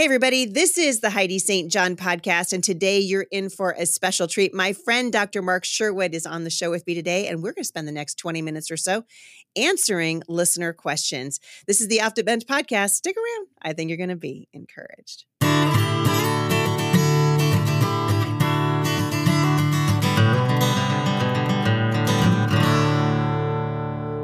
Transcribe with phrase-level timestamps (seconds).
[0.00, 1.70] Hey, everybody, this is the Heidi St.
[1.70, 4.54] John podcast, and today you're in for a special treat.
[4.54, 5.42] My friend, Dr.
[5.42, 7.92] Mark Sherwood, is on the show with me today, and we're going to spend the
[7.92, 9.04] next 20 minutes or so
[9.56, 11.38] answering listener questions.
[11.66, 12.92] This is the Off the Bench podcast.
[12.92, 13.48] Stick around.
[13.60, 15.26] I think you're going to be encouraged.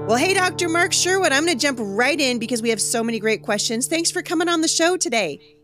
[0.08, 0.70] Well, hey, Dr.
[0.70, 3.88] Mark Sherwood, I'm going to jump right in because we have so many great questions.
[3.88, 5.55] Thanks for coming on the show today.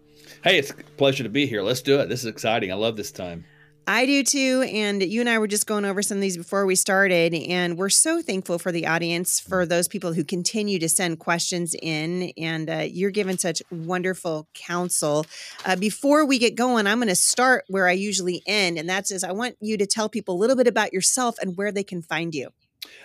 [0.42, 1.62] Hey, it's a pleasure to be here.
[1.62, 2.08] Let's do it.
[2.08, 2.72] This is exciting.
[2.72, 3.44] I love this time.
[3.86, 4.66] I do too.
[4.72, 7.32] And you and I were just going over some of these before we started.
[7.32, 11.76] And we're so thankful for the audience, for those people who continue to send questions
[11.80, 12.32] in.
[12.36, 15.26] And uh, you're giving such wonderful counsel.
[15.64, 18.78] Uh, before we get going, I'm going to start where I usually end.
[18.78, 21.56] And that's is I want you to tell people a little bit about yourself and
[21.56, 22.50] where they can find you.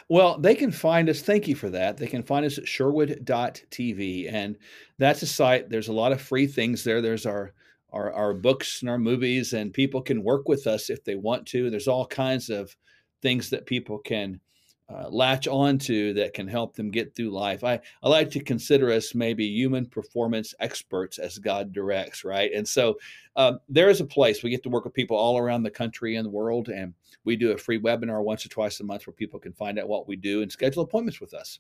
[0.10, 1.22] Well, they can find us.
[1.22, 1.98] Thank you for that.
[1.98, 4.32] They can find us at sherwood.tv.
[4.32, 4.58] And
[4.98, 5.70] that's a site.
[5.70, 7.02] There's a lot of free things there.
[7.02, 7.54] There's our
[7.94, 11.46] our, our books and our movies, and people can work with us if they want
[11.48, 11.70] to.
[11.70, 12.76] There's all kinds of
[13.22, 14.42] things that people can
[14.90, 17.64] uh, latch onto that can help them get through life.
[17.64, 22.52] I, I like to consider us maybe human performance experts as God directs, right?
[22.54, 22.98] And so
[23.36, 26.16] uh, there is a place we get to work with people all around the country
[26.16, 26.94] and the world, and
[27.26, 29.90] we do a free webinar once or twice a month where people can find out
[29.90, 31.60] what we do and schedule appointments with us.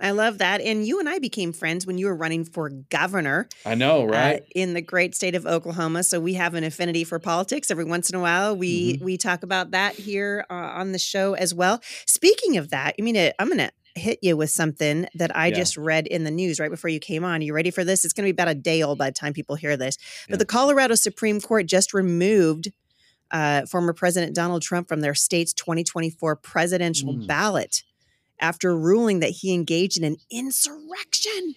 [0.00, 0.60] I love that.
[0.60, 3.48] And you and I became friends when you were running for governor.
[3.64, 4.42] I know, uh, right?
[4.42, 6.02] Uh, in the great state of Oklahoma.
[6.02, 7.70] So we have an affinity for politics.
[7.70, 9.04] Every once in a while, we mm-hmm.
[9.04, 11.80] we talk about that here uh, on the show as well.
[12.06, 15.54] Speaking of that, I mean, I'm going to hit you with something that I yeah.
[15.54, 17.40] just read in the news right before you came on.
[17.40, 18.04] Are you ready for this?
[18.04, 19.96] It's going to be about a day old by the time people hear this.
[20.26, 20.36] But yeah.
[20.38, 22.72] the Colorado Supreme Court just removed
[23.30, 27.26] uh, former President Donald Trump from their state's 2024 presidential mm.
[27.26, 27.84] ballot
[28.40, 31.54] after ruling that he engaged in an insurrection.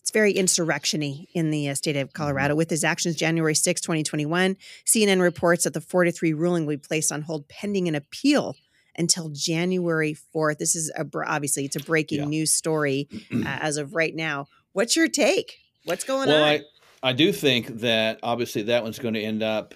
[0.00, 2.52] It's very insurrectiony in the uh, state of Colorado.
[2.52, 2.58] Mm-hmm.
[2.58, 4.56] With his actions January 6, 2021,
[4.86, 7.94] CNN reports that the 4 to 3 ruling will be placed on hold pending an
[7.94, 8.56] appeal
[8.96, 10.58] until January 4th.
[10.58, 12.24] This is a, obviously it's a breaking yeah.
[12.24, 14.46] news story uh, as of right now.
[14.72, 15.58] What's your take?
[15.84, 16.48] What's going well, on?
[16.48, 16.62] I,
[17.02, 19.74] I do think that obviously that one's going to end up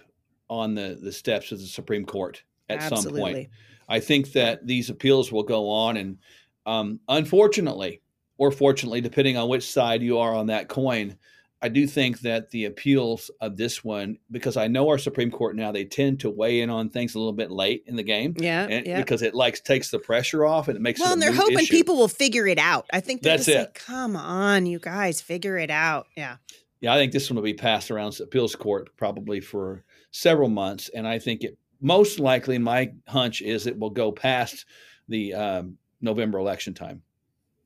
[0.48, 3.20] on the, the steps of the Supreme Court at Absolutely.
[3.20, 3.48] some point.
[3.88, 6.18] I think that these appeals will go on and
[6.66, 8.00] um, unfortunately,
[8.38, 11.16] or fortunately, depending on which side you are on that coin,
[11.64, 15.54] I do think that the appeals of this one, because I know our Supreme Court
[15.54, 18.34] now, they tend to weigh in on things a little bit late in the game.
[18.36, 18.66] Yeah.
[18.84, 18.96] Yeah.
[18.96, 21.60] Because it like takes the pressure off and it makes well, it and they're hoping
[21.60, 21.72] issue.
[21.72, 22.86] people will figure it out.
[22.92, 23.58] I think that's it.
[23.58, 26.08] Like, Come on, you guys, figure it out.
[26.16, 26.36] Yeah.
[26.80, 30.90] Yeah, I think this one will be passed around appeals court probably for several months,
[30.92, 34.64] and I think it most likely, my hunch is it will go past
[35.08, 37.02] the um, November election time.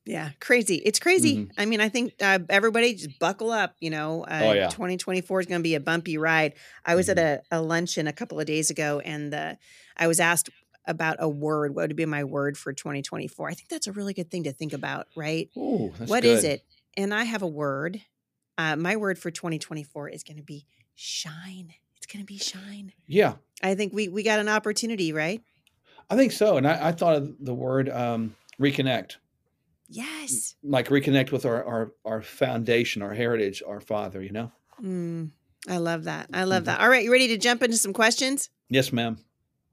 [0.07, 0.77] Yeah, crazy.
[0.77, 1.39] It's crazy.
[1.39, 1.61] Mm-hmm.
[1.61, 3.75] I mean, I think uh, everybody just buckle up.
[3.81, 4.69] You know, uh, oh, yeah.
[4.69, 6.55] 2024 is going to be a bumpy ride.
[6.85, 7.19] I was mm-hmm.
[7.19, 9.59] at a, a, luncheon a couple of days ago and the,
[9.97, 10.49] I was asked
[10.87, 11.75] about a word.
[11.75, 13.49] What would be my word for 2024?
[13.49, 15.51] I think that's a really good thing to think about, right?
[15.57, 16.29] Ooh, what good.
[16.29, 16.65] is it?
[16.97, 18.01] And I have a word.
[18.57, 21.75] Uh, my word for 2024 is going to be shine.
[21.97, 22.93] It's going to be shine.
[23.09, 23.35] Yeah.
[23.61, 25.43] I think we, we got an opportunity, right?
[26.09, 26.57] I think so.
[26.57, 29.17] And I, I thought of the word um, reconnect.
[29.89, 30.55] Yes.
[30.63, 34.53] Like reconnect with our, our, our foundation, our heritage, our father, you know?
[34.83, 35.31] Mm,
[35.69, 36.29] I love that.
[36.33, 36.67] I love mm-hmm.
[36.67, 36.81] that.
[36.81, 37.05] All right.
[37.05, 38.51] You ready to jump into some questions?
[38.69, 39.19] Yes, ma'am.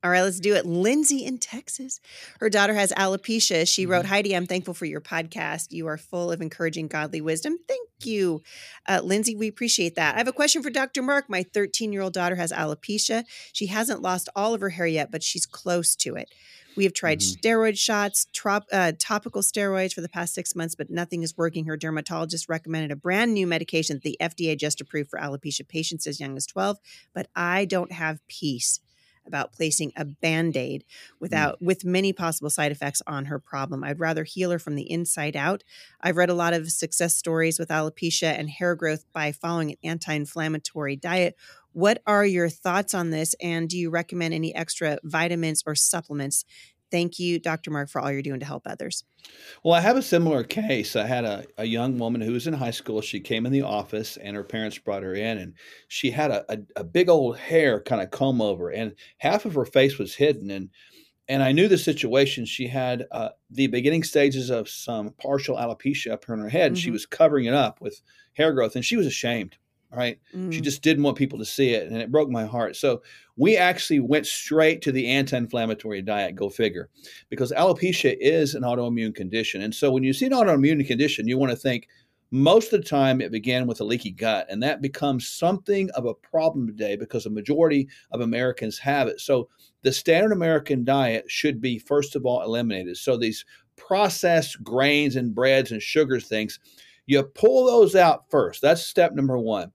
[0.04, 0.66] All right, let's do it.
[0.66, 2.02] Lindsay in Texas.
[2.42, 3.66] Her daughter has alopecia.
[3.66, 4.14] She wrote, mm-hmm.
[4.14, 5.72] Heidi, I'm thankful for your podcast.
[5.72, 7.58] You are full of encouraging godly wisdom.
[7.70, 8.42] Thank you.
[8.86, 10.16] Uh, Lindsay, we appreciate that.
[10.16, 11.02] I have a question for Dr.
[11.02, 11.30] Mark.
[11.30, 13.24] My 13 year old daughter has alopecia.
[13.54, 16.30] She hasn't lost all of her hair yet, but she's close to it.
[16.76, 17.40] We have tried mm-hmm.
[17.40, 21.66] steroid shots, trop, uh, topical steroids for the past six months, but nothing is working.
[21.66, 26.08] Her dermatologist recommended a brand new medication that the FDA just approved for alopecia patients
[26.08, 26.78] as young as 12,
[27.14, 28.82] but I don't have peace
[29.26, 31.14] about placing a band-aid mm.
[31.20, 31.66] without mm.
[31.66, 33.84] with many possible side effects on her problem.
[33.84, 35.64] I'd rather heal her from the inside out.
[36.02, 39.78] I've read a lot of success stories with alopecia and hair growth by following an
[39.84, 41.36] anti-inflammatory diet.
[41.72, 46.46] What are your thoughts on this and do you recommend any extra vitamins or supplements
[46.94, 47.72] Thank you, Dr.
[47.72, 49.04] Mark, for all you're doing to help others.
[49.64, 50.96] Well, I have a similar case.
[50.96, 53.02] I had a, a young woman who was in high school.
[53.02, 55.56] She came in the office and her parents brought her in, and
[55.88, 59.56] she had a, a, a big old hair kind of comb over, and half of
[59.56, 60.52] her face was hidden.
[60.52, 60.70] And
[61.28, 62.46] and I knew the situation.
[62.46, 66.76] She had uh, the beginning stages of some partial alopecia up in her head, and
[66.76, 66.84] mm-hmm.
[66.84, 68.04] she was covering it up with
[68.34, 69.58] hair growth, and she was ashamed
[69.96, 70.20] right?
[70.36, 70.52] Mm.
[70.52, 72.76] She just didn't want people to see it, and it broke my heart.
[72.76, 73.02] So
[73.36, 76.36] we actually went straight to the anti-inflammatory diet.
[76.36, 76.90] Go figure,
[77.30, 81.38] because alopecia is an autoimmune condition, and so when you see an autoimmune condition, you
[81.38, 81.88] want to think
[82.36, 86.08] Most of the time, it began with a leaky gut, and that becomes something of
[86.08, 89.20] a problem today because the majority of Americans have it.
[89.20, 89.50] So,
[89.84, 92.98] the standard American diet should be, first of all, eliminated.
[92.98, 93.46] So, these
[93.76, 96.60] processed grains and breads and sugars things,
[97.06, 98.62] you pull those out first.
[98.62, 99.72] That's step number one.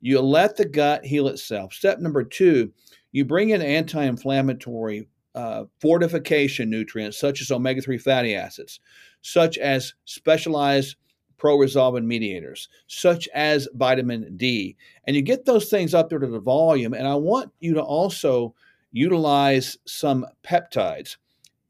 [0.00, 1.74] You let the gut heal itself.
[1.74, 2.72] Step number two,
[3.12, 8.80] you bring in anti inflammatory uh, fortification nutrients such as omega 3 fatty acids,
[9.22, 10.96] such as specialized
[11.36, 14.76] pro-resolving mediators, such as vitamin D.
[15.06, 16.92] And you get those things up there to the volume.
[16.92, 18.54] And I want you to also
[18.92, 21.16] utilize some peptides.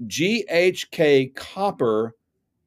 [0.06, 2.14] GHK copper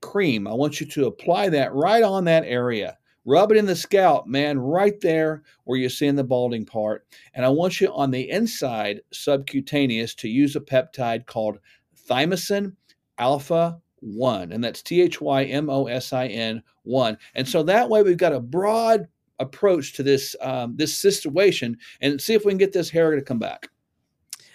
[0.04, 0.48] cream.
[0.48, 2.98] I want you to apply that right on that area.
[3.26, 7.08] Rub it in the scalp, man, right there where you're seeing the balding part.
[7.34, 11.60] And I want you on the inside subcutaneous to use a peptide called
[12.08, 12.76] thymosin
[13.18, 14.52] alpha 1.
[14.52, 17.18] And that's T H Y M O S I N 1.
[17.36, 19.08] And so that way we've got a broad
[19.40, 23.22] approach to this um, this situation and see if we can get this hair to
[23.22, 23.70] come back.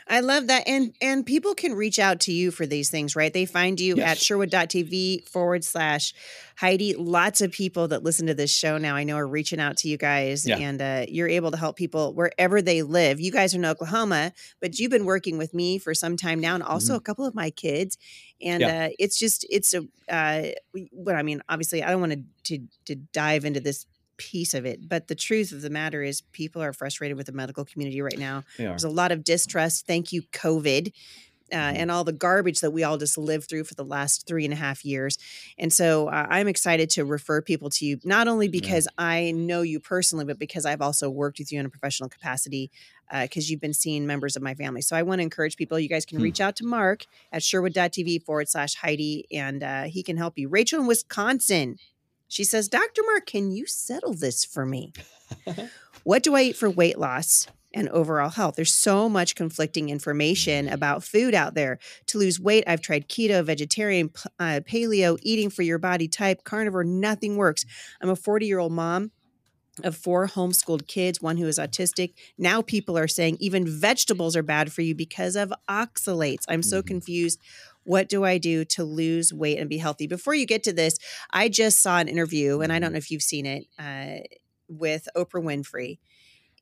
[0.09, 0.67] I love that.
[0.67, 3.33] And and people can reach out to you for these things, right?
[3.33, 4.13] They find you yes.
[4.13, 6.15] at sherwood.tv forward slash
[6.57, 6.95] Heidi.
[6.95, 9.89] Lots of people that listen to this show now I know are reaching out to
[9.89, 10.57] you guys yeah.
[10.57, 13.21] and uh, you're able to help people wherever they live.
[13.21, 16.55] You guys are in Oklahoma, but you've been working with me for some time now
[16.55, 16.99] and also mm-hmm.
[16.99, 17.99] a couple of my kids.
[18.41, 18.87] And yeah.
[18.87, 20.49] uh, it's just, it's a, uh,
[20.93, 22.23] what I mean, obviously, I don't want to,
[22.57, 23.87] to, to dive into this
[24.19, 24.89] piece of it.
[24.89, 28.19] But the truth of the matter is, people are frustrated with the medical community right
[28.19, 28.45] now.
[28.59, 29.87] There's a lot of distrust.
[29.87, 30.93] Thank you, COVID.
[31.51, 31.77] Uh, mm-hmm.
[31.77, 34.53] and all the garbage that we all just lived through for the last three and
[34.53, 35.17] a half years.
[35.59, 39.05] And so uh, I'm excited to refer people to you, not only because yeah.
[39.07, 42.71] I know you personally, but because I've also worked with you in a professional capacity
[43.11, 44.83] because uh, you've been seeing members of my family.
[44.83, 45.79] So I want to encourage people.
[45.79, 46.25] You guys can hmm.
[46.25, 50.51] reach out to Mark at sherwood.tv forward slash Heidi, and uh, he can help you.
[50.51, 51.79] Rachel in Wisconsin
[52.29, 53.03] she says, Dr.
[53.07, 54.93] Mark, can you settle this for me?
[56.05, 58.57] what do I eat for weight loss and overall health?
[58.57, 61.79] There's so much conflicting information about food out there.
[62.09, 66.85] To lose weight, I've tried keto, vegetarian, uh, paleo, eating for your body type, carnivore,
[66.85, 67.65] nothing works.
[68.01, 69.11] I'm a 40 year old mom
[69.85, 72.15] of four homeschooled kids, one who is autistic.
[72.37, 76.45] Now people are saying even vegetables are bad for you because of oxalates.
[76.49, 76.89] I'm so mm-hmm.
[76.89, 77.41] confused.
[77.89, 80.07] What do I do to lose weight and be healthy?
[80.07, 80.99] Before you get to this,
[81.31, 82.93] I just saw an interview, and I don't mm-hmm.
[82.93, 84.27] know if you've seen it, uh,
[84.69, 85.99] with Oprah Winfrey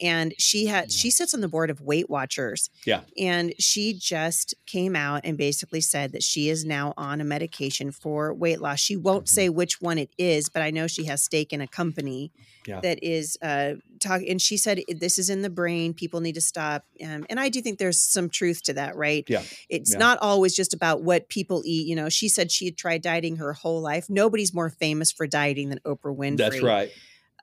[0.00, 3.00] and she had she sits on the board of weight watchers yeah.
[3.18, 7.90] and she just came out and basically said that she is now on a medication
[7.90, 8.80] for weight loss.
[8.80, 9.34] She won't mm-hmm.
[9.34, 12.32] say which one it is but i know she has stake in a company
[12.66, 12.80] yeah.
[12.80, 16.40] that is uh talk and she said this is in the brain people need to
[16.40, 19.24] stop um, and i do think there's some truth to that right?
[19.28, 19.42] Yeah.
[19.68, 19.98] It's yeah.
[19.98, 23.36] not always just about what people eat you know she said she had tried dieting
[23.36, 24.08] her whole life.
[24.08, 26.36] Nobody's more famous for dieting than oprah winfrey.
[26.36, 26.92] That's right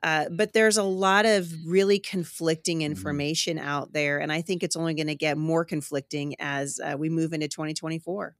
[0.04, 2.92] uh, but there's a lot of really conflicting mm-hmm.
[2.92, 3.66] information mm-hmm.
[3.66, 4.20] out there.
[4.20, 7.48] And I think it's only going to get more conflicting as uh, we move into
[7.48, 8.36] 2024.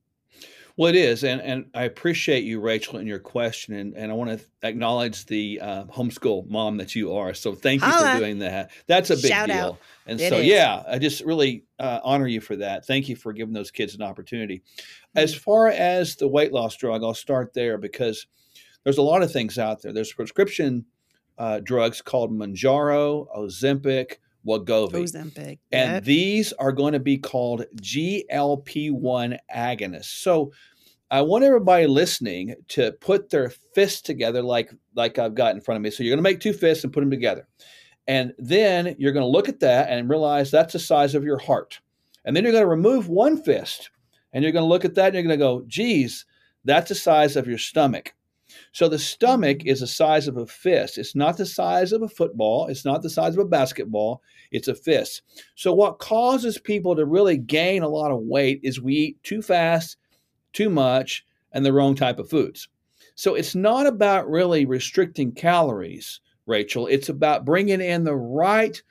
[0.77, 1.25] Well, it is.
[1.25, 3.75] And, and I appreciate you, Rachel, and your question.
[3.75, 7.33] And, and I want to acknowledge the uh, homeschool mom that you are.
[7.33, 8.13] So thank you Holla.
[8.13, 8.71] for doing that.
[8.87, 9.57] That's a big Shout deal.
[9.57, 9.79] Out.
[10.07, 10.47] And it so, is.
[10.47, 12.85] yeah, I just really uh, honor you for that.
[12.85, 14.63] Thank you for giving those kids an opportunity.
[15.15, 18.27] As far as the weight loss drug, I'll start there because
[18.83, 19.95] there's a lot of things out there.
[19.95, 20.85] There's prescription
[21.39, 24.17] uh, drugs called Mounjaro, Ozempic,
[24.47, 24.93] Wegovy.
[24.93, 25.59] Ozempic.
[25.73, 26.05] And yep.
[26.05, 30.21] these are going to be called GLP-1 agonists.
[30.23, 30.53] So
[31.11, 35.77] I want everybody listening to put their fists together like like I've got in front
[35.77, 35.91] of me.
[35.91, 37.47] So you're going to make two fists and put them together.
[38.07, 41.39] And then you're going to look at that and realize that's the size of your
[41.39, 41.81] heart.
[42.25, 43.91] And then you're going to remove one fist
[44.33, 46.27] and you're going to look at that and you're going to go, geez,
[46.65, 48.15] that's the size of your stomach.
[48.73, 50.99] So the stomach is the size of a fist.
[50.99, 52.67] It's not the size of a football.
[52.69, 54.23] It's not the size of a basketball.
[54.51, 55.23] It's a fist.
[55.55, 59.43] So what causes people to really gain a lot of weight is we eat too
[59.43, 59.97] fast,
[60.53, 62.69] too much, and the wrong type of foods.
[63.15, 66.87] So it's not about really restricting calories, Rachel.
[66.87, 68.83] It's about bringing in the right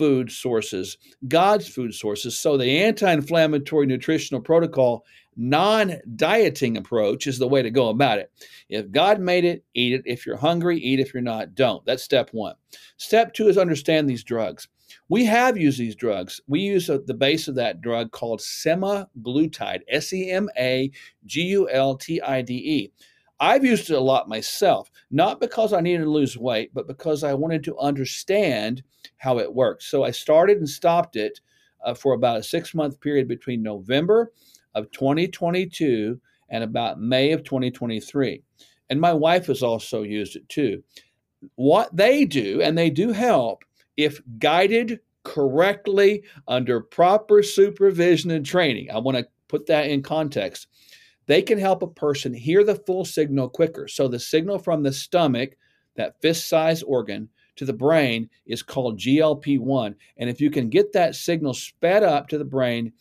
[0.00, 0.96] food sources,
[1.28, 2.38] God's food sources.
[2.38, 5.04] So the anti inflammatory nutritional protocol
[5.36, 8.32] non dieting approach is the way to go about it.
[8.70, 10.02] If God made it, eat it.
[10.06, 11.00] If you're hungry, eat.
[11.00, 11.84] If you're not, don't.
[11.84, 12.54] That's step one.
[12.96, 14.68] Step two is understand these drugs.
[15.10, 16.40] We have used these drugs.
[16.46, 20.90] We use a, the base of that drug called semaglutide, S E M A
[21.26, 22.92] G U L T I D E.
[23.40, 27.24] I've used it a lot myself, not because I needed to lose weight, but because
[27.24, 28.82] I wanted to understand
[29.16, 29.86] how it works.
[29.86, 31.40] So I started and stopped it
[31.84, 34.32] uh, for about a six month period between November
[34.74, 36.20] of 2022
[36.50, 38.42] and about May of 2023.
[38.90, 40.82] And my wife has also used it too.
[41.56, 43.64] what they do, and they do help
[43.96, 48.90] if guided correctly under proper supervision and training.
[48.90, 50.68] I want to put that in context.
[51.30, 53.86] They can help a person hear the full signal quicker.
[53.86, 55.56] So the signal from the stomach,
[55.94, 59.94] that fist sized organ, to the brain is called GLP 1.
[60.16, 62.92] And if you can get that signal sped up to the brain,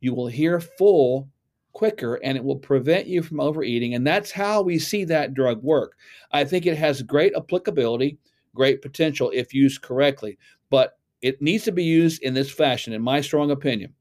[0.00, 1.30] you will hear full
[1.72, 3.94] quicker and it will prevent you from overeating.
[3.94, 5.96] And that's how we see that drug work.
[6.30, 8.18] I think it has great applicability,
[8.54, 10.36] great potential if used correctly,
[10.68, 13.94] but it needs to be used in this fashion, in my strong opinion,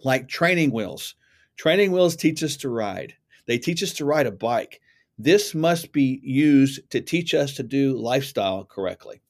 [0.00, 1.14] like training wheels.
[1.56, 3.14] Training wheels teach us to ride,
[3.46, 4.80] they teach us to ride a bike.
[5.18, 9.22] This must be used to teach us to do lifestyle correctly.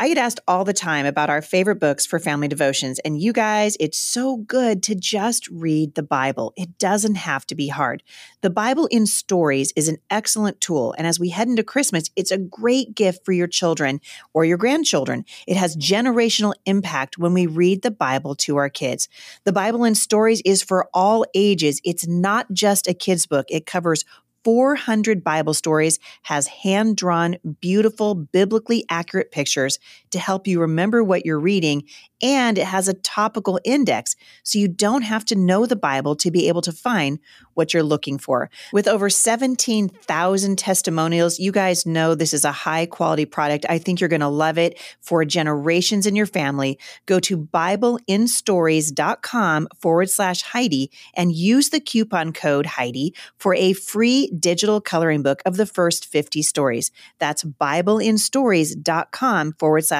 [0.00, 2.98] I get asked all the time about our favorite books for family devotions.
[3.00, 6.54] And you guys, it's so good to just read the Bible.
[6.56, 8.02] It doesn't have to be hard.
[8.40, 10.94] The Bible in Stories is an excellent tool.
[10.96, 14.00] And as we head into Christmas, it's a great gift for your children
[14.32, 15.26] or your grandchildren.
[15.46, 19.06] It has generational impact when we read the Bible to our kids.
[19.44, 21.78] The Bible in Stories is for all ages.
[21.84, 24.06] It's not just a kid's book, it covers
[24.44, 29.78] 400 Bible stories, has hand drawn, beautiful, biblically accurate pictures
[30.10, 31.84] to help you remember what you're reading
[32.22, 36.30] and it has a topical index, so you don't have to know the Bible to
[36.30, 37.18] be able to find
[37.54, 38.50] what you're looking for.
[38.72, 43.66] With over 17,000 testimonials, you guys know this is a high quality product.
[43.68, 46.78] I think you're going to love it for generations in your family.
[47.06, 54.30] Go to BibleInStories.com forward slash Heidi and use the coupon code Heidi for a free
[54.38, 56.90] digital coloring book of the first 50 stories.
[57.18, 59.99] That's BibleInStories.com forward slash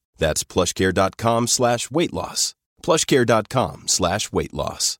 [0.21, 4.97] That's plushcare.com slash weight loss plushcare.com slash weight loss.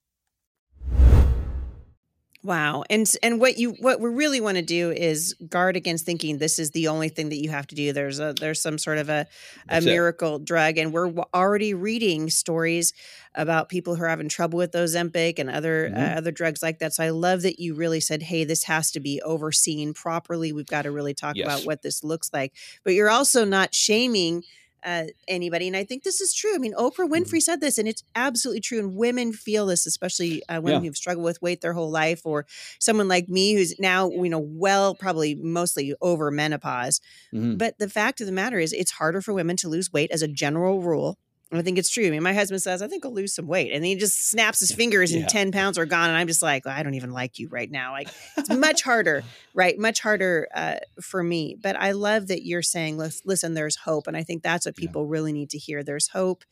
[2.44, 2.84] Wow.
[2.90, 6.58] And and what you what we really want to do is guard against thinking this
[6.58, 7.94] is the only thing that you have to do.
[7.94, 9.28] There's a there's some sort of a,
[9.70, 10.46] a miracle it.
[10.46, 12.94] drug and we're already reading stories
[13.36, 16.02] about people who are having trouble with Ozempic and other mm-hmm.
[16.02, 16.96] uh, other drugs like that.
[16.96, 20.52] So I love that you really said, "Hey, this has to be overseen properly.
[20.52, 21.46] We've got to really talk yes.
[21.46, 24.42] about what this looks like." But you're also not shaming
[24.84, 25.68] uh, anybody.
[25.68, 26.56] And I think this is true.
[26.56, 27.14] I mean, Oprah mm-hmm.
[27.14, 28.80] Winfrey said this, and it's absolutely true.
[28.80, 30.90] And women feel this, especially uh, women yeah.
[30.90, 32.46] who've struggled with weight their whole life, or
[32.80, 37.02] someone like me who's now, you know, well, probably mostly over menopause.
[37.34, 37.58] Mm-hmm.
[37.58, 40.22] But the fact of the matter is, it's harder for women to lose weight as
[40.22, 41.18] a general rule
[41.54, 42.08] I think it's true.
[42.08, 43.72] I mean, my husband says, I think I'll lose some weight.
[43.74, 46.08] And he just snaps his fingers and 10 pounds are gone.
[46.10, 47.92] And I'm just like, well, I don't even like you right now.
[47.92, 49.78] Like, it's much harder, right?
[49.78, 51.58] Much harder uh, for me.
[51.62, 54.08] But I love that you're saying, listen, there's hope.
[54.08, 55.12] And I think that's what people yeah.
[55.12, 55.84] really need to hear.
[55.84, 56.46] There's hope.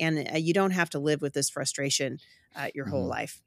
[0.00, 2.18] And uh, you don't have to live with this frustration
[2.54, 2.94] uh, your mm-hmm.
[2.94, 3.42] whole life.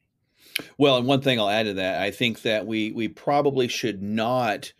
[0.77, 4.01] Well, and one thing I'll add to that, I think that we we probably should
[4.01, 4.73] not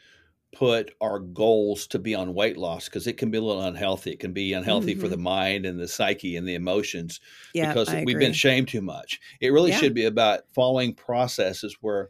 [0.51, 4.12] put our goals to be on weight loss because it can be a little unhealthy.
[4.12, 5.01] It can be unhealthy mm-hmm.
[5.01, 5.24] for the mm-hmm.
[5.24, 7.20] mind and the psyche and the emotions
[7.53, 8.25] yeah, because I we've agree.
[8.25, 9.20] been shamed too much.
[9.41, 9.77] It really yeah.
[9.77, 12.10] should be about following processes where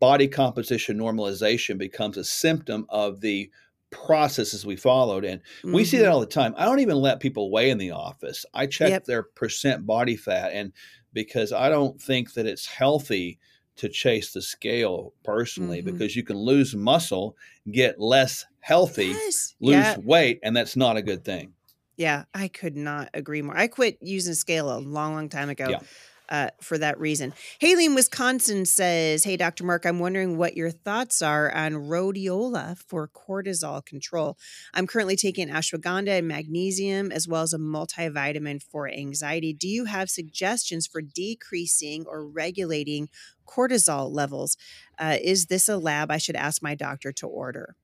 [0.00, 3.50] body composition normalization becomes a symptom of the
[3.90, 5.72] processes we followed and mm-hmm.
[5.72, 6.12] we see that mm-hmm.
[6.12, 9.04] all the time i don't even let people weigh in the office i check yep.
[9.06, 10.74] their percent body fat and
[11.14, 13.38] because i don't think that it's healthy
[13.78, 15.92] to chase the scale personally mm-hmm.
[15.92, 17.36] because you can lose muscle,
[17.70, 19.54] get less healthy, yes.
[19.60, 19.96] lose yeah.
[19.98, 21.52] weight, and that's not a good thing.
[21.96, 23.56] Yeah, I could not agree more.
[23.56, 25.68] I quit using scale a long, long time ago.
[25.68, 25.80] Yeah
[26.28, 27.32] uh, for that reason.
[27.58, 29.64] Haley in Wisconsin says, Hey, Dr.
[29.64, 34.36] Mark, I'm wondering what your thoughts are on rhodiola for cortisol control.
[34.74, 39.52] I'm currently taking ashwagandha and magnesium as well as a multivitamin for anxiety.
[39.52, 43.08] Do you have suggestions for decreasing or regulating
[43.46, 44.56] cortisol levels?
[44.98, 47.76] Uh, is this a lab I should ask my doctor to order?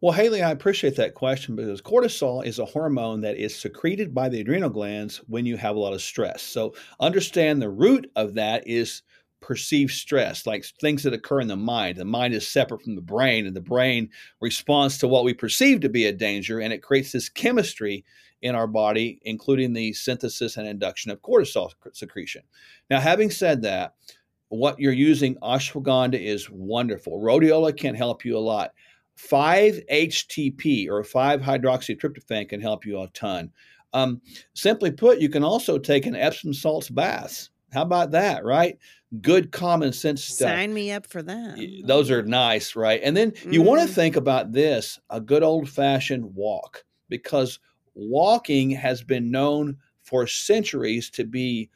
[0.00, 4.30] Well, Haley, I appreciate that question because cortisol is a hormone that is secreted by
[4.30, 6.42] the adrenal glands when you have a lot of stress.
[6.42, 9.02] So, understand the root of that is
[9.40, 11.98] perceived stress, like things that occur in the mind.
[11.98, 15.80] The mind is separate from the brain, and the brain responds to what we perceive
[15.80, 18.04] to be a danger, and it creates this chemistry
[18.42, 22.42] in our body, including the synthesis and induction of cortisol secretion.
[22.88, 23.94] Now, having said that,
[24.48, 27.20] what you're using, ashwagandha, is wonderful.
[27.20, 28.72] Rhodiola can help you a lot
[29.28, 33.52] 5-HTP or 5-hydroxytryptophan can help you a ton.
[33.92, 34.20] Um,
[34.54, 37.48] simply put, you can also take an Epsom salts bath.
[37.72, 38.78] How about that, right?
[39.20, 40.48] Good common sense stuff.
[40.48, 41.58] Sign me up for that.
[41.84, 43.00] Those are nice, right?
[43.02, 43.66] And then you Mm.
[43.66, 47.58] want to think about this a good old fashioned walk, because
[47.94, 51.68] walking has been known for centuries to be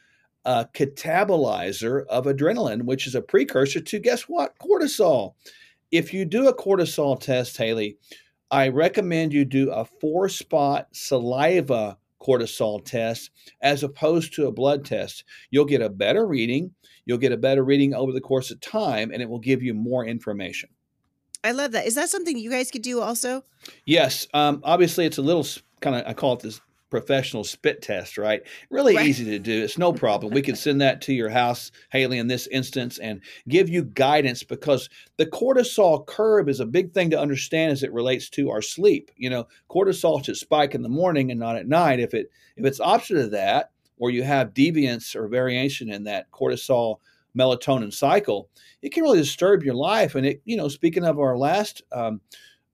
[0.45, 4.57] a catabolizer of adrenaline, which is a precursor to guess what?
[4.59, 5.33] Cortisol.
[5.91, 7.97] If you do a cortisol test, Haley,
[8.51, 14.85] I recommend you do a four spot saliva cortisol test as opposed to a blood
[14.85, 15.23] test.
[15.51, 16.71] You'll get a better reading.
[17.05, 19.73] You'll get a better reading over the course of time, and it will give you
[19.73, 20.69] more information.
[21.43, 21.85] I love that.
[21.85, 23.43] Is that something you guys could do also?
[23.85, 25.45] Yes, um, obviously it's a little
[25.81, 28.41] kind of I call it this professional spit test, right?
[28.69, 29.07] Really Right.
[29.07, 29.63] easy to do.
[29.63, 30.33] It's no problem.
[30.33, 34.43] We can send that to your house, Haley, in this instance, and give you guidance
[34.43, 38.61] because the cortisol curve is a big thing to understand as it relates to our
[38.61, 39.11] sleep.
[39.17, 41.99] You know, cortisol should spike in the morning and not at night.
[41.99, 46.29] If it if it's opposite of that, or you have deviance or variation in that
[46.31, 46.97] cortisol
[47.37, 48.49] melatonin cycle,
[48.81, 50.15] it can really disturb your life.
[50.15, 52.21] And it, you know, speaking of our last um,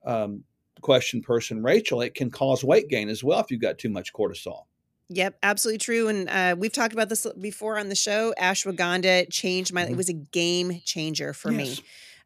[0.04, 0.44] um,
[0.82, 4.12] question person, Rachel, it can cause weight gain as well if you've got too much
[4.12, 4.64] cortisol.
[5.08, 6.08] Yep, absolutely true.
[6.08, 8.32] And uh, we've talked about this before on the show.
[8.38, 9.82] Ashwagandha changed my.
[9.84, 9.96] It Mhm.
[9.96, 11.76] was a game changer for me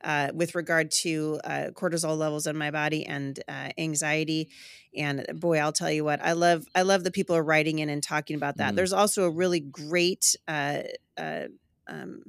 [0.04, 4.50] uh, with regard to uh, cortisol levels in my body and uh, anxiety.
[4.96, 6.64] And boy, I'll tell you what, I love.
[6.76, 8.72] I love that people are writing in and talking about that.
[8.72, 8.76] Mhm.
[8.76, 10.36] There's also a really great.
[10.46, 10.82] Uh,
[11.16, 11.46] uh,
[11.88, 12.22] um,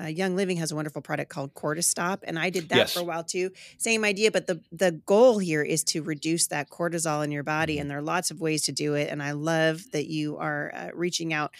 [0.00, 2.92] uh, Young Living has a wonderful product called Cortistop, and I did that Yes.
[2.94, 3.50] for a while too.
[3.78, 7.76] Same idea, but the the goal here is to reduce that cortisol in your body,
[7.76, 7.80] Mhm.
[7.82, 9.08] and there are lots of ways to do it.
[9.10, 11.52] And I love that you are uh, reaching out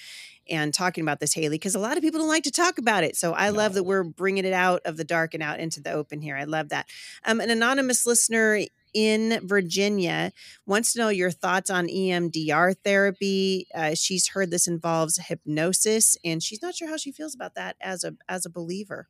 [0.50, 3.04] and talking about this, Haley, because a lot of people don't like to talk about
[3.04, 3.16] it.
[3.16, 5.92] So I love that we're bringing it out of the dark and out into the
[5.92, 6.36] open here.
[6.36, 6.88] I love that.
[7.24, 8.60] Um, an anonymous listener
[8.94, 10.32] in Virginia
[10.66, 13.66] wants to know your thoughts on EMDR therapy.
[13.74, 17.76] Uh, she's heard this involves hypnosis, and she's not sure how she feels about that
[17.80, 19.08] as a as a believer.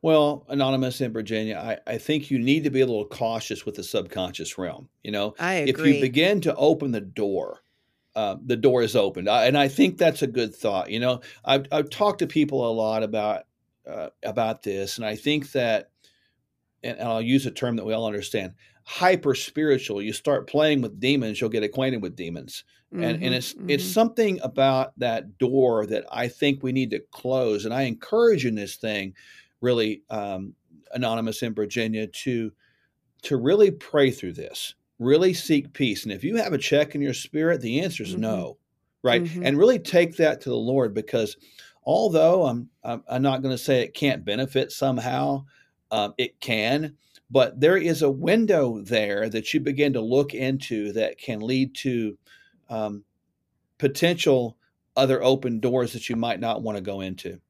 [0.00, 3.76] Well, anonymous in Virginia, I, I think you need to be a little cautious with
[3.76, 4.88] the subconscious realm.
[5.02, 7.60] You know, I if you begin to open the door,
[8.16, 10.90] uh, the door is opened, I, and I think that's a good thought.
[10.90, 13.44] You know, I've I've talked to people a lot about
[13.86, 15.90] uh, about this, and I think that,
[16.82, 20.02] and I'll use a term that we all understand: hyper spiritual.
[20.02, 22.64] You start playing with demons, you'll get acquainted with demons,
[23.00, 23.92] and and Mhm, it's it's mhm.
[23.92, 27.64] something about that door that I think we need to close.
[27.64, 29.14] And I encourage in this thing,
[29.60, 30.54] really, um,
[30.92, 32.52] anonymous in Virginia, to
[33.22, 36.02] to really pray through this, really seek peace.
[36.04, 38.16] And if you have a check in your spirit, the answer is Mhm.
[38.16, 38.58] no,
[39.02, 39.24] right?
[39.24, 39.42] Mhm.
[39.42, 41.36] And really take that to the Lord because
[41.84, 45.44] although I'm I'm, I'm not going to say it can't benefit somehow,
[45.90, 46.96] um, it can.
[47.32, 51.74] But there is a window there that you begin to look into that can lead
[51.76, 52.18] to
[52.68, 53.04] um,
[53.78, 54.58] potential
[54.96, 57.40] other open doors that you might not want to go into.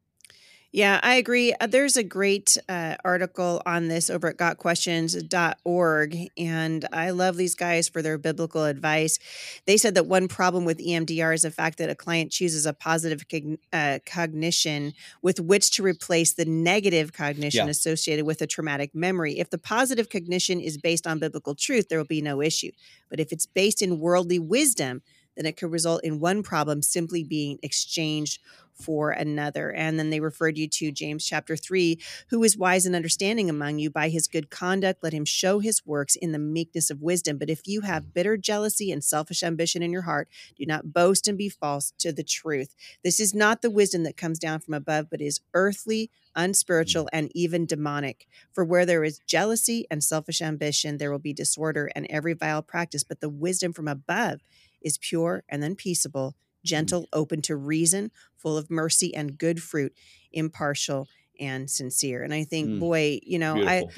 [0.74, 1.52] Yeah, I agree.
[1.60, 6.16] Uh, There's a great uh, article on this over at gotquestions.org.
[6.38, 9.18] And I love these guys for their biblical advice.
[9.66, 12.72] They said that one problem with EMDR is the fact that a client chooses a
[12.72, 17.70] positive cogn- uh, cognition with which to replace the negative cognition Yeah.
[17.70, 19.38] associated with a traumatic memory.
[19.38, 22.70] If the positive cognition is based on biblical truth, there will be no issue.
[23.10, 25.02] But if it's based in worldly wisdom,
[25.36, 28.40] then it could result in one problem simply being exchanged
[28.74, 29.70] for another.
[29.70, 33.78] And then they referred you to James chapter 3 Who is wise and understanding among
[33.78, 33.90] you?
[33.90, 37.38] By his good conduct, let him show his works in the meekness of wisdom.
[37.38, 41.28] But if you have bitter jealousy and selfish ambition in your heart, do not boast
[41.28, 42.74] and be false to the truth.
[43.04, 47.30] This is not the wisdom that comes down from above, but is earthly, unspiritual, and
[47.34, 48.26] even demonic.
[48.52, 52.62] For where there is jealousy and selfish ambition, there will be disorder and every vile
[52.62, 53.04] practice.
[53.04, 54.40] But the wisdom from above
[54.84, 59.92] is pure and then peaceable, gentle, open to reason, full of mercy and good fruit,
[60.32, 61.08] impartial
[61.40, 62.22] and sincere.
[62.22, 62.78] And I think, Mm.
[62.78, 63.88] boy, you know, Beautiful.
[63.90, 63.92] I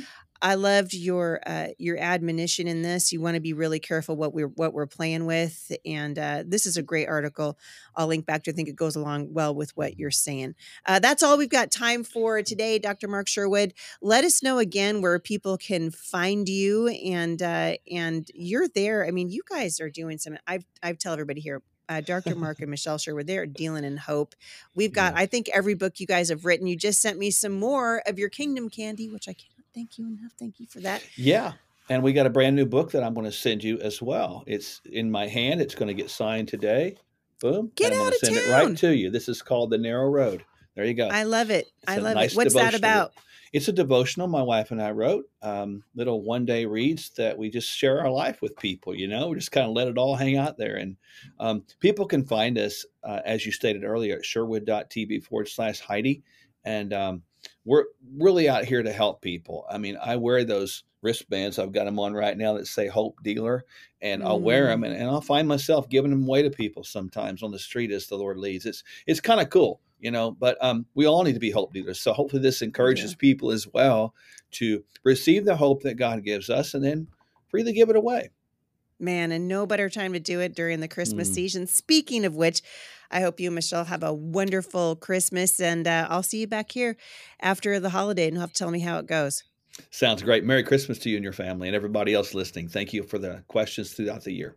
[0.52, 3.10] loved your uh, your admonition in this.
[3.12, 6.66] You want to be really careful what we're what we're playing with, and uh, this
[6.66, 7.56] is a great article.
[7.96, 8.50] I'll link back to.
[8.50, 10.54] I think it goes along well with what you're saying.
[10.84, 13.08] Uh, that's all we've got time for today, Dr.
[13.08, 13.72] Mark Sherwood.
[14.02, 19.06] Let us know again where people can find you, and uh, and you're there.
[19.06, 20.36] I mean, you guys are doing some.
[20.46, 21.62] I've I've tell everybody here.
[21.86, 22.34] Uh, Dr.
[22.34, 24.34] Mark and Michelle Sherwood, they're dealing in hope.
[24.74, 25.20] We've got, Yeah.
[25.20, 26.66] I think, every book you guys have written.
[26.66, 30.06] You just sent me some more of your Kingdom Candy, which I cannot thank you
[30.06, 30.32] enough.
[30.38, 31.02] Thank you for that.
[31.16, 31.52] Yeah.
[31.90, 34.42] And we got a brand new book that I'm going to send you as well.
[34.46, 35.60] It's in my hand.
[35.60, 36.96] It's going to get signed today.
[37.40, 37.72] Boom.
[37.74, 39.10] Get and I'm out going of to send it right to you.
[39.10, 40.44] This is called The Narrow Road.
[40.74, 41.08] there you go.
[41.08, 41.66] I love it.
[41.82, 42.36] It's I love nice it.
[42.36, 43.12] What's that about?
[43.52, 47.50] It's a devotional my wife and I wrote, um, little one day reads that we
[47.50, 50.16] just share our life with people, you know, we just kind of let it all
[50.16, 50.74] hang out there.
[50.74, 50.96] And
[51.38, 56.24] um, people can find us, uh, as you stated earlier, at sherwood.tv forward slash Heidi.
[56.64, 57.22] And um,
[57.64, 57.84] we're
[58.16, 59.66] really out here to help people.
[59.70, 61.58] I mean, I wear those wristbands.
[61.58, 63.64] I've got them on right now that say Hope Dealer,
[64.00, 64.26] and mm.
[64.26, 67.50] I'll wear them, and, and I'll find myself giving them away to people sometimes on
[67.50, 68.66] the street as the Lord leads.
[68.66, 71.72] It's it's kind of cool you know but um, we all need to be hope
[71.72, 73.16] dealers so hopefully this encourages yeah.
[73.18, 74.14] people as well
[74.50, 77.08] to receive the hope that god gives us and then
[77.48, 78.30] freely give it away
[78.98, 81.34] man and no better time to do it during the christmas mm.
[81.34, 81.66] season.
[81.66, 82.62] Speaking of which
[83.10, 86.96] i hope you michelle have a wonderful christmas and uh, i'll see you back here
[87.40, 89.44] after the holiday and you'll have to tell me how it goes.
[89.90, 90.44] Sounds great.
[90.44, 92.68] Merry christmas to you and your family and everybody else listening.
[92.68, 94.56] Thank you for the questions throughout the year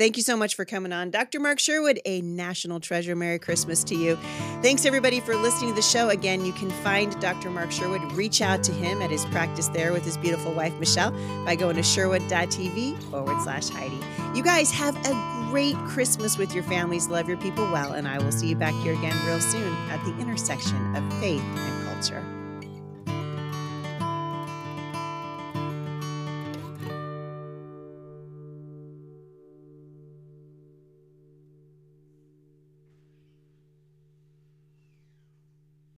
[0.00, 1.10] Thank you so much for coming on.
[1.10, 1.40] Dr.
[1.40, 3.14] Mark Sherwood, a national treasure.
[3.14, 4.16] Merry Christmas to you.
[4.62, 6.08] Thanks, everybody, for listening to the show.
[6.08, 7.50] Again, you can find Dr.
[7.50, 8.00] Mark Sherwood.
[8.12, 11.10] Reach out to him at his practice there with his beautiful wife, Michelle,
[11.44, 14.00] by going to sherwood.tv forward slash Heidi.
[14.34, 17.08] You guys have a great Christmas with your families.
[17.08, 17.92] Love your people well.
[17.92, 21.42] And I will see you back here again real soon at the intersection of faith
[21.42, 22.24] and culture.